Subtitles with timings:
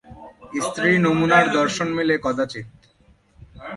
[0.65, 2.67] স্ত্রী নমুনার দর্শন মেলে কদাচিৎ।